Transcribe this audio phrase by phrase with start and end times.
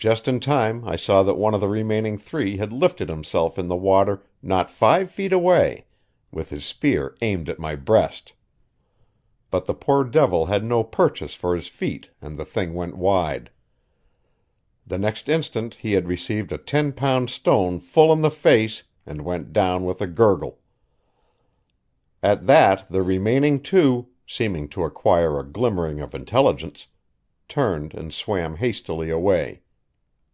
[0.00, 3.66] Just in time I saw that one of the remaining three had lifted himself in
[3.66, 5.86] the water not five feet away,
[6.30, 8.32] with his spear aimed at my breast.
[9.50, 13.50] But the poor devil had no purchase for his feet and the thing went wide.
[14.86, 19.22] The next instant he had received a ten pound stone full in the face and
[19.24, 20.60] went down with a gurgle.
[22.22, 26.86] At that the remaining two, seeming to acquire a glimmering of intelligence,
[27.48, 29.62] turned and swam hastily away.